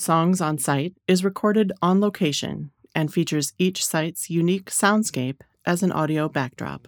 [0.00, 5.90] Songs on Site is recorded on location and features each site's unique soundscape as an
[5.90, 6.86] audio backdrop.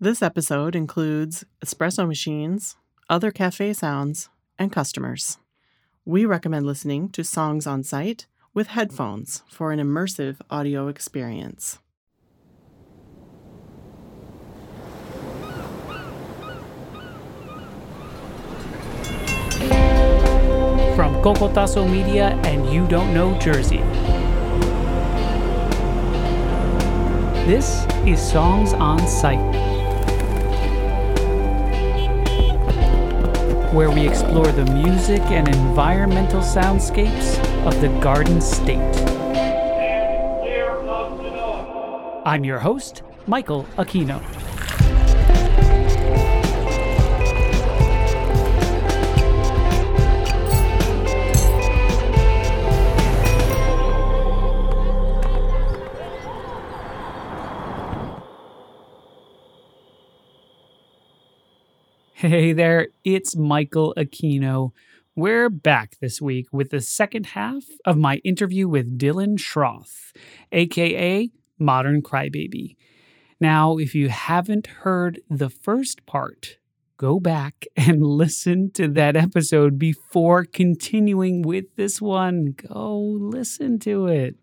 [0.00, 2.76] This episode includes espresso machines,
[3.10, 5.36] other cafe sounds, and customers.
[6.06, 11.78] We recommend listening to Songs on Site with headphones for an immersive audio experience.
[20.96, 23.82] From Cocotazo Media and You Don't Know Jersey.
[27.44, 29.36] This is Songs on Site,
[33.74, 38.78] where we explore the music and environmental soundscapes of the Garden State.
[42.24, 44.45] I'm your host, Michael Aquino.
[62.18, 64.70] Hey there, it's Michael Aquino.
[65.14, 70.14] We're back this week with the second half of my interview with Dylan Schroth,
[70.50, 71.28] aka
[71.58, 72.76] Modern Crybaby.
[73.38, 76.56] Now, if you haven't heard the first part,
[76.96, 82.54] go back and listen to that episode before continuing with this one.
[82.56, 84.36] Go listen to it.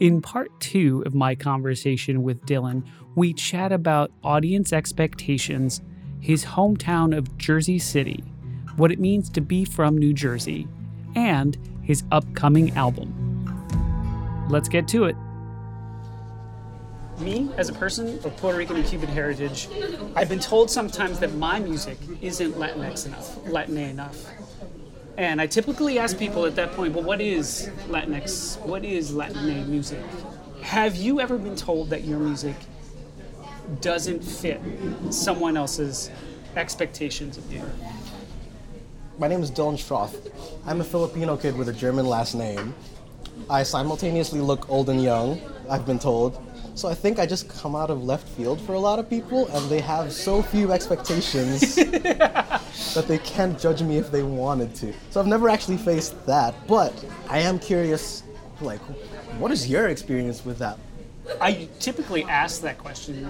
[0.00, 5.80] In part two of my conversation with Dylan, we chat about audience expectations,
[6.20, 8.22] his hometown of Jersey City,
[8.76, 10.68] what it means to be from New Jersey,
[11.16, 13.12] and his upcoming album.
[14.48, 15.16] Let's get to it.
[17.18, 19.68] Me, as a person of Puerto Rican and Cuban heritage,
[20.14, 24.16] I've been told sometimes that my music isn't Latinx enough, Latin enough.
[25.18, 28.56] And I typically ask people at that point, well, what is Latinx?
[28.64, 29.98] What is Latin music?
[30.62, 32.54] Have you ever been told that your music
[33.80, 34.60] doesn't fit
[35.10, 36.12] someone else's
[36.54, 37.64] expectations of you?
[39.18, 40.30] My name is Dylan Schroth.
[40.64, 42.72] I'm a Filipino kid with a German last name.
[43.50, 46.40] I simultaneously look old and young, I've been told.
[46.78, 49.48] So I think I just come out of left field for a lot of people,
[49.48, 54.94] and they have so few expectations that they can't judge me if they wanted to.
[55.10, 56.94] So I've never actually faced that, but
[57.28, 58.22] I am curious,
[58.60, 58.78] like,
[59.40, 60.78] what is your experience with that?
[61.40, 63.28] I typically ask that question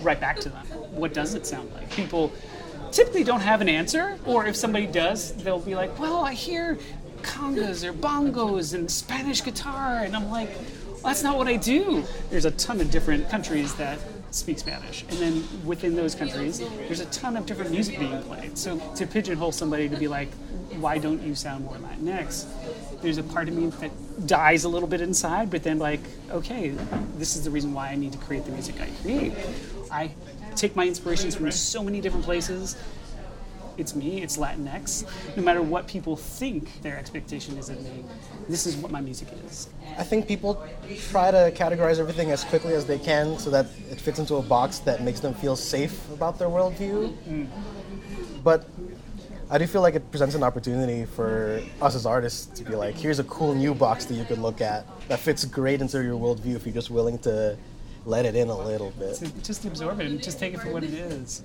[0.00, 0.64] right back to them.
[0.92, 1.90] What does it sound like?
[1.90, 2.32] People
[2.92, 6.78] typically don't have an answer, or if somebody does, they'll be like, well, I hear
[7.22, 10.50] congas or bongos and Spanish guitar, and I'm like,
[10.96, 12.04] well, that's not what I do.
[12.30, 13.98] There's a ton of different countries that
[14.30, 18.58] speak Spanish, and then within those countries, there's a ton of different music being played.
[18.58, 20.28] So to pigeonhole somebody to be like,
[20.80, 22.46] why don't you sound more Latinx?
[23.00, 26.74] There's a part of me that dies a little bit inside, but then like, okay,
[27.16, 29.32] this is the reason why I need to create the music I create.
[29.90, 30.10] I
[30.54, 32.76] take my inspirations from so many different places
[33.78, 35.06] it's me, it's Latinx.
[35.36, 38.04] No matter what people think their expectation is of me,
[38.48, 39.68] this is what my music is.
[39.98, 40.66] I think people
[41.10, 44.42] try to categorize everything as quickly as they can so that it fits into a
[44.42, 47.16] box that makes them feel safe about their worldview.
[47.28, 47.48] Mm.
[48.42, 48.68] But
[49.48, 52.96] I do feel like it presents an opportunity for us as artists to be like,
[52.96, 56.18] here's a cool new box that you could look at that fits great into your
[56.18, 57.56] worldview if you're just willing to
[58.04, 59.20] let it in a little bit.
[59.42, 61.42] Just absorb it and just take it for what it is.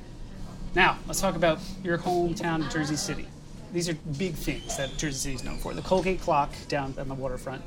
[0.73, 3.27] Now, let's talk about your hometown, Jersey City.
[3.73, 5.73] These are big things that Jersey City is known for.
[5.73, 7.61] The Colgate Clock down on the waterfront,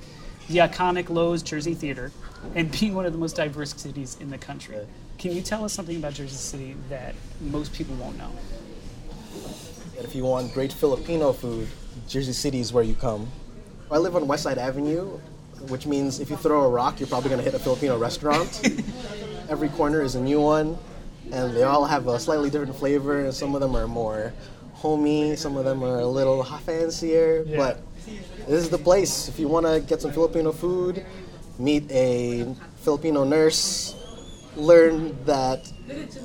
[0.49, 2.13] the iconic Loew's Jersey Theater,
[2.55, 4.79] and being one of the most diverse cities in the country.
[5.19, 8.31] Can you tell us something about Jersey City that most people won't know?
[9.99, 11.69] If you want great Filipino food,
[12.09, 13.29] Jersey City is where you come.
[13.91, 15.21] I live on West Side Avenue,
[15.69, 18.63] which means if you throw a rock, you're probably going to hit a Filipino restaurant.
[19.51, 20.79] Every corner is a new one
[21.33, 23.21] and they all have a slightly different flavor.
[23.21, 24.33] And some of them are more
[24.75, 27.45] homey, some of them are a little fancier.
[27.47, 27.57] Yeah.
[27.57, 27.83] But
[28.47, 31.05] this is the place if you want to get some Filipino food,
[31.59, 33.97] meet a Filipino nurse,
[34.57, 35.73] learn that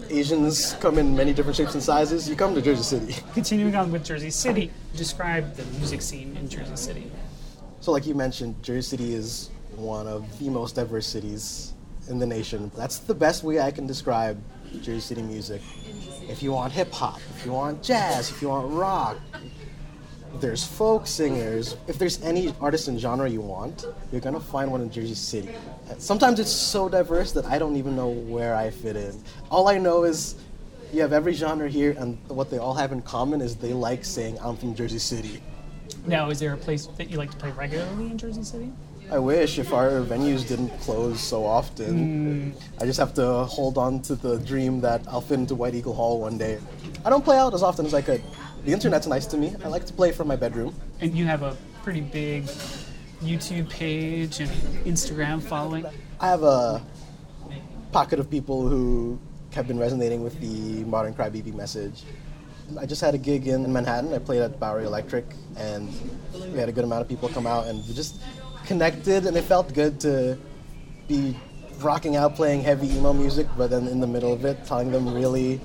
[0.09, 2.29] Asians come in many different shapes and sizes.
[2.29, 3.15] You come to Jersey City.
[3.33, 7.12] Continuing on with Jersey City, describe the music scene in Jersey City.
[7.81, 11.73] So, like you mentioned, Jersey City is one of the most diverse cities
[12.09, 12.71] in the nation.
[12.75, 14.41] That's the best way I can describe
[14.81, 15.62] Jersey City music.
[16.30, 19.18] If you want hip hop, if you want jazz, if you want rock,
[20.36, 21.75] there's folk singers.
[21.88, 25.50] If there's any artist and genre you want, you're gonna find one in Jersey City.
[25.98, 29.19] Sometimes it's so diverse that I don't even know where I fit in.
[29.50, 30.36] All I know is
[30.92, 34.04] You have every genre here, and what they all have in common is they like
[34.04, 35.42] saying, I'm from Jersey City.
[36.07, 38.71] Now, is there a place that you like to play regularly in Jersey City?
[39.11, 42.51] I wish if our venues didn't close so often.
[42.53, 42.81] Hmm.
[42.81, 45.95] I just have to hold on to the dream that I'll fit into White Eagle
[45.95, 46.59] Hall one day.
[47.03, 48.21] I don't play out as often as I could.
[48.65, 49.56] The internet's nice to me.
[49.63, 50.75] I like to play from my bedroom.
[51.01, 52.45] And you have a pretty big
[53.23, 54.51] YouTube page and
[54.85, 55.85] Instagram following.
[56.19, 56.85] I have a
[57.91, 59.19] pocket of people who
[59.53, 62.03] have been resonating with the modern crybaby message.
[62.79, 64.13] I just had a gig in Manhattan.
[64.13, 65.25] I played at Bowery Electric,
[65.57, 65.91] and
[66.53, 68.21] we had a good amount of people come out, and we just
[68.69, 70.38] connected, and it felt good to
[71.07, 71.36] be
[71.81, 75.12] rocking out playing heavy emo music, but then in the middle of it, telling them
[75.12, 75.60] really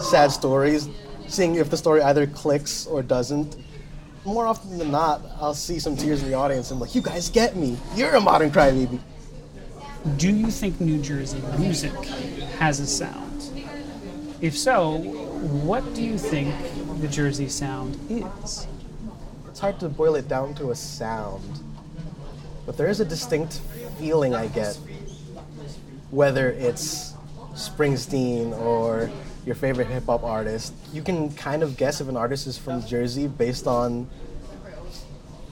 [0.00, 0.88] sad stories,
[1.26, 3.56] seeing if the story either clicks or doesn't.
[4.24, 7.02] More often than not, I'll see some tears in the audience, and I'm like, "You
[7.02, 7.76] guys get me.
[7.96, 9.00] You're a modern crybaby."
[10.16, 11.96] Do you think New Jersey music
[12.60, 13.38] has a sound?
[14.40, 14.98] If so,
[15.66, 16.54] what do you think
[17.00, 18.68] the Jersey sound is?
[19.48, 21.58] It's hard to boil it down to a sound,
[22.68, 23.62] but there is a distinct
[23.98, 24.78] feeling I get,
[26.10, 27.14] whether it's
[27.54, 29.10] Springsteen or
[29.46, 30.74] your favorite hip hop artist.
[30.92, 34.06] You can kind of guess if an artist is from Jersey based on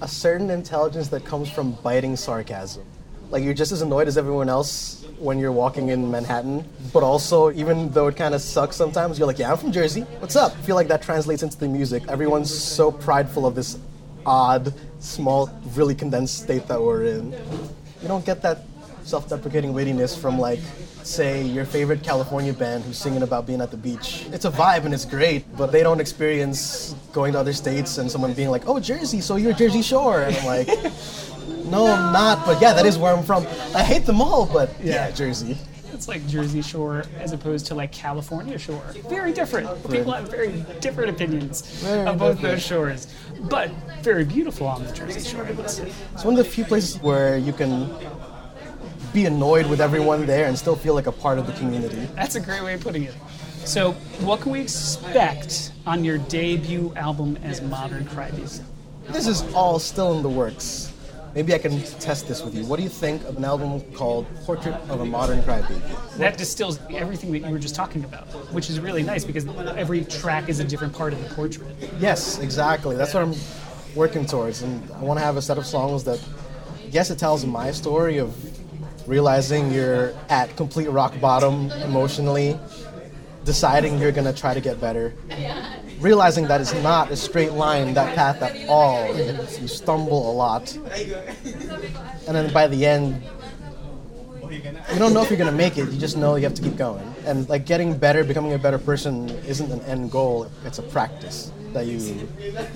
[0.03, 2.85] a certain intelligence that comes from biting sarcasm.
[3.31, 7.51] Like you're just as annoyed as everyone else when you're walking in Manhattan, but also
[7.53, 10.03] even though it kind of sucks sometimes, you're like, yeah, I'm from Jersey.
[10.19, 10.53] What's up?
[10.53, 12.03] I feel like that translates into the music.
[12.09, 13.79] Everyone's so prideful of this
[14.27, 17.33] odd, small, really condensed state that we're in.
[18.03, 18.65] You don't get that
[19.05, 20.59] self-deprecating wittiness from like
[21.05, 24.27] say your favorite California band who's singing about being at the beach.
[24.33, 28.11] It's a vibe and it's great, but they don't experience going to other states and
[28.11, 30.67] someone being like, "Oh, Jersey, so you're Jersey Shore." And I'm like,
[31.67, 33.47] "No, I'm not, but yeah, that is where I'm from.
[33.75, 35.11] I hate them all, but yeah, Yeah.
[35.13, 35.57] Jersey."
[35.97, 38.85] It's like Jersey Shore as opposed to like California Shore.
[39.09, 39.67] Very different.
[39.91, 43.07] People have very different opinions of both those shores,
[43.49, 43.71] but
[44.03, 45.47] very beautiful on the Jersey Shore.
[45.47, 45.91] I would say.
[46.13, 47.91] It's one of the few places where you can
[49.15, 52.07] be annoyed with everyone there and still feel like a part of the community.
[52.15, 53.15] That's a great way of putting it.
[53.65, 58.63] So, what can we expect on your debut album as Modern Crybaby?
[59.09, 60.93] This is all still in the works.
[61.35, 62.65] Maybe I can test this with you.
[62.65, 66.17] What do you think of an album called Portrait of a Modern Crybaby?
[66.17, 69.47] That distills everything that you were just talking about, which is really nice because
[69.77, 71.69] every track is a different part of the portrait.
[71.99, 72.97] Yes, exactly.
[72.97, 73.35] That's what I'm
[73.95, 74.63] working towards.
[74.63, 76.23] And I want to have a set of songs that,
[76.89, 78.35] yes, it tells my story of
[79.07, 82.59] realizing you're at complete rock bottom emotionally,
[83.45, 85.15] deciding you're going to try to get better,
[85.99, 89.15] realizing that it's not a straight line, that path at all.
[89.17, 90.77] You stumble a lot.
[92.27, 93.23] And then by the end,
[94.49, 95.91] you don't know if you're gonna make it.
[95.91, 97.15] You just know you have to keep going.
[97.27, 100.51] And like getting better, becoming a better person isn't an end goal.
[100.65, 102.29] It's a practice that you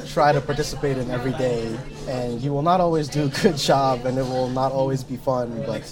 [0.09, 1.79] try to participate in every day.
[2.09, 5.17] And you will not always do a good job, and it will not always be
[5.17, 5.63] fun.
[5.65, 5.85] But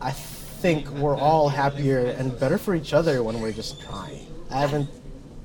[0.00, 4.26] I think we're all happier and better for each other when we're just trying.
[4.50, 4.90] I haven't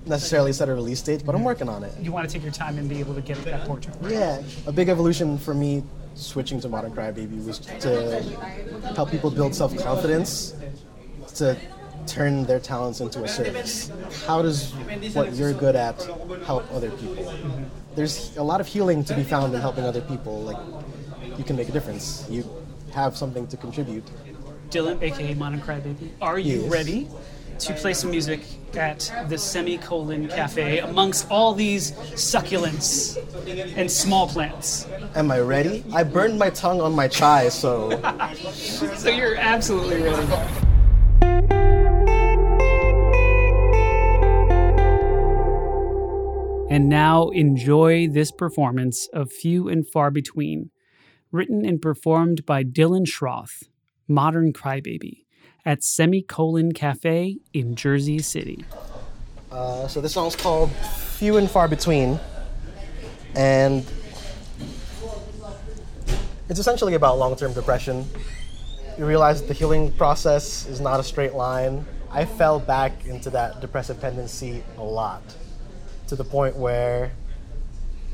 [0.06, 1.46] necessarily set a release date, but I'm mm-hmm.
[1.46, 1.94] working on it.
[2.00, 3.96] You want to take your time and be able to get that portrait.
[4.08, 5.84] Yeah, a big evolution for me
[6.16, 8.22] switching to Modern Crybaby was to
[8.96, 10.56] help people build self confidence,
[11.36, 11.58] to
[12.08, 13.92] turn their talents into a service.
[14.28, 14.72] How does
[15.14, 16.02] what you're good at
[16.46, 17.24] help other people?
[17.24, 17.64] Mm-hmm.
[17.96, 20.42] There's a lot of healing to be found in helping other people.
[20.42, 20.58] Like,
[21.38, 22.26] you can make a difference.
[22.30, 22.46] You
[22.92, 24.06] have something to contribute.
[24.70, 26.72] Dylan, aka Modern Crybaby, are you Yes.
[26.72, 27.08] ready
[27.60, 28.42] to play some music
[28.76, 33.18] at the Semicolon Cafe amongst all these succulents
[33.78, 34.88] and small plants?
[35.16, 35.84] Am I ready?
[35.94, 37.90] I burned my tongue on my chai, so
[38.54, 40.66] So you're absolutely ready.
[46.70, 50.72] And now enjoy this performance of Few and Far Between,
[51.32, 53.64] written and performed by Dylan Schroth,
[54.08, 55.25] Modern Crybaby,
[55.66, 58.64] at Semicolon Cafe in Jersey City.
[59.52, 62.20] Uh, so this song's called Few and Far Between.
[63.36, 63.86] And
[66.50, 68.06] it's essentially about long term depression.
[68.98, 71.86] You realize the healing process is not a straight line.
[72.12, 75.24] I fell back into that depressive tendency a lot
[76.08, 77.12] to the point where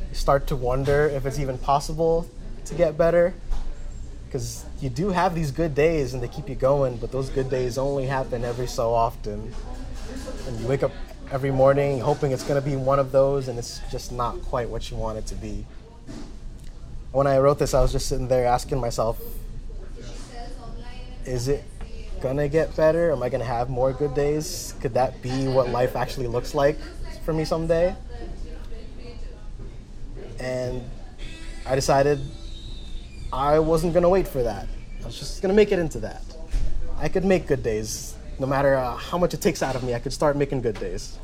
[0.10, 2.28] you start to wonder if it's even possible
[2.66, 3.34] to get better
[4.32, 7.50] because you do have these good days and they keep you going, but those good
[7.50, 9.54] days only happen every so often.
[10.48, 10.94] And you wake up
[11.32, 14.70] every morning hoping it's going to be one of those, and it's just not quite
[14.70, 15.66] what you want it to be.
[17.12, 19.20] When I wrote this, I was just sitting there asking myself,
[21.26, 21.66] is it
[22.22, 23.12] going to get better?
[23.12, 24.76] Am I going to have more good days?
[24.80, 26.78] Could that be what life actually looks like
[27.26, 27.94] for me someday?
[30.40, 30.90] And
[31.66, 32.22] I decided
[33.34, 34.68] I wasn't going to wait for that.
[35.02, 36.22] I was just going to make it into that.
[36.98, 38.16] I could make good days.
[38.40, 40.80] No matter uh, how much it takes out of me, I could start making good
[40.80, 41.18] days.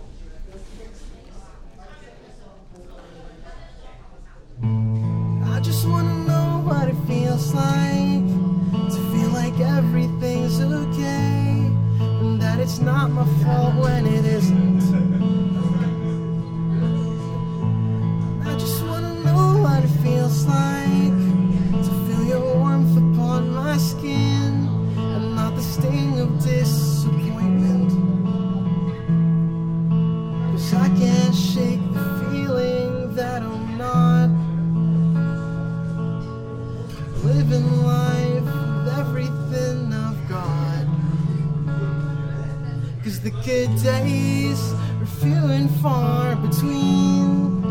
[43.24, 47.64] The good days are few and far between.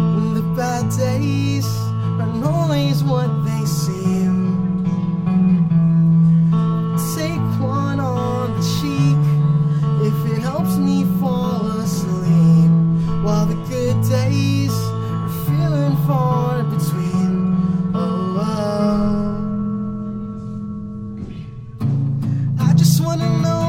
[0.00, 1.66] And the bad days
[2.18, 4.84] aren't always what they seem.
[7.14, 9.22] Take one on the cheek
[10.08, 12.70] if it helps me fall asleep.
[13.22, 17.32] While the good days are few and far between.
[17.94, 18.68] Oh, oh.
[22.58, 23.61] I just wanna know.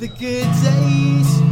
[0.00, 1.49] the good days.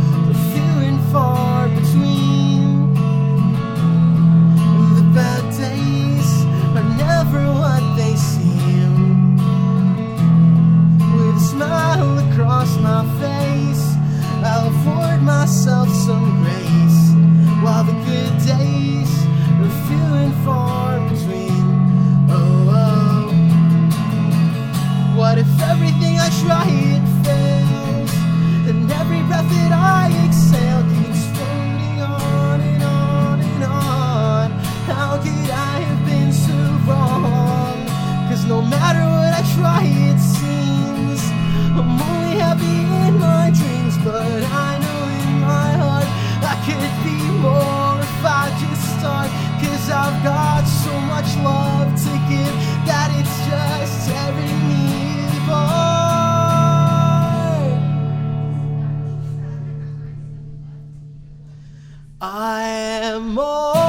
[62.20, 62.62] I
[63.04, 63.87] am more.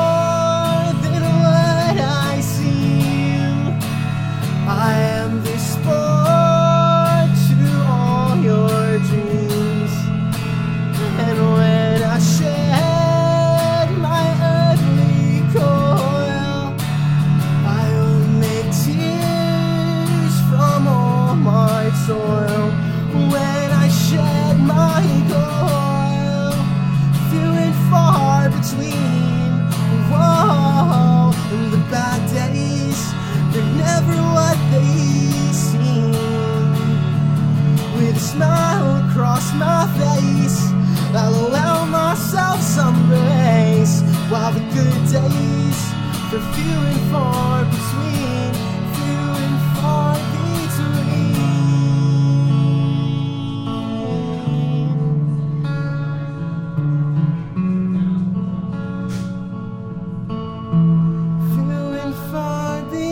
[28.70, 28.99] sweet.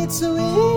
[0.07, 0.76] it's so.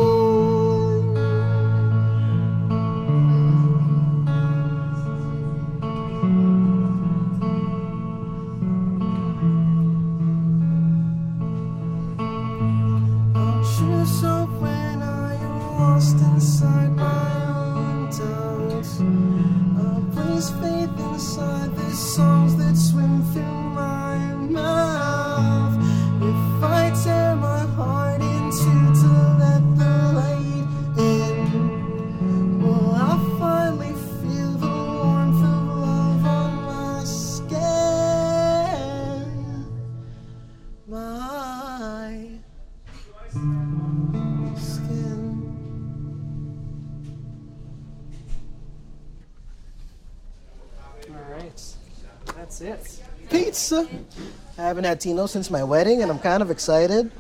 [54.81, 57.11] Haven't had oh Tino since my wedding, and I'm kind of excited.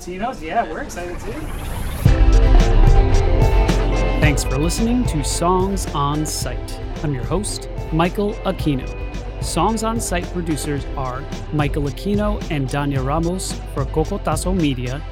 [0.00, 1.32] Tino's, yeah, we're excited too.
[4.20, 6.78] Thanks for listening to Songs on Site.
[7.02, 8.86] I'm your host, Michael Aquino.
[9.42, 11.24] Songs on Site producers are
[11.54, 15.02] Michael Aquino and Dania Ramos for Cocotazo Media,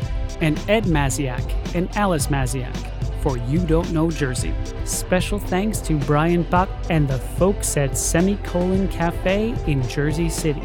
[0.43, 2.76] and Ed Magdziak and Alice Magdziak
[3.23, 4.52] for You Don't Know Jersey.
[4.85, 10.61] Special thanks to Brian Pak and the folks at Semicolon Cafe in Jersey City.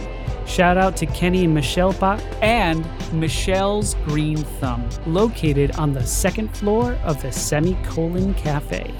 [0.47, 6.55] Shout out to Kenny and Michelle Pak and Michelle's Green Thumb, located on the second
[6.55, 8.93] floor of the Semicolon Cafe.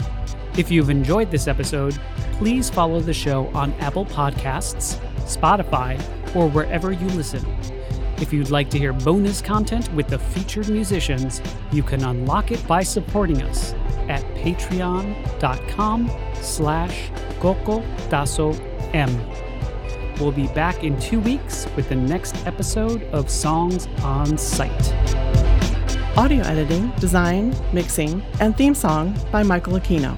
[0.57, 1.97] If you've enjoyed this episode,
[2.33, 5.97] please follow the show on Apple Podcasts, Spotify,
[6.35, 7.45] or wherever you listen.
[8.19, 12.65] If you'd like to hear bonus content with the featured musicians, you can unlock it
[12.67, 13.73] by supporting us
[14.09, 16.11] at patreon.com
[16.41, 17.09] slash
[18.93, 19.46] M.
[20.19, 24.93] We'll be back in two weeks with the next episode of Songs on Site.
[26.17, 30.17] Audio editing, design, mixing, and theme song by Michael Aquino.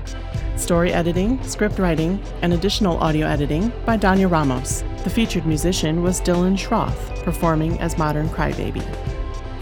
[0.58, 4.86] Story editing, script writing, and additional audio editing by Dania Ramos.
[5.04, 8.84] The featured musician was Dylan Schroth, performing as Modern Crybaby.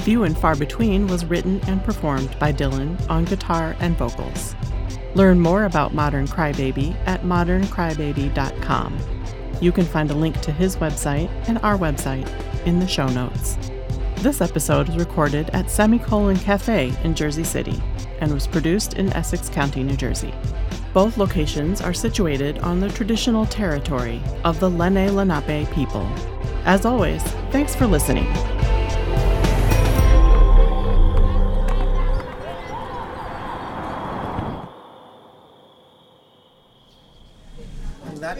[0.01, 4.55] Few and Far Between was written and performed by Dylan on guitar and vocals.
[5.15, 9.16] Learn more about Modern Crybaby at moderncrybaby.com.
[9.59, 12.27] You can find a link to his website and our website
[12.65, 13.57] in the show notes.
[14.17, 17.81] This episode was recorded at Semicolon Cafe in Jersey City
[18.19, 20.33] and was produced in Essex County, New Jersey.
[20.93, 26.07] Both locations are situated on the traditional territory of the Leni Lenape people.
[26.65, 27.21] As always,
[27.51, 28.56] thanks for listening.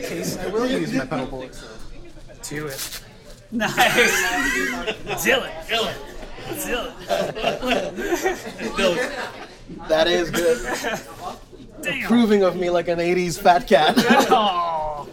[0.02, 1.50] That case, I will use my pedal board.
[2.44, 3.02] Do it.
[3.52, 3.74] Nice.
[5.24, 5.52] Dylan.
[5.68, 5.96] Dylan.
[8.78, 9.88] Dylan.
[9.88, 11.00] That is good.
[11.82, 12.08] Damn.
[12.08, 13.96] Proving of me like an 80s fat cat.
[14.30, 15.08] Oh,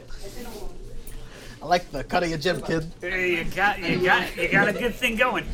[1.63, 2.93] I like the cut of your jib, kid.
[3.01, 5.47] hey, you got, you got, you got a good thing going.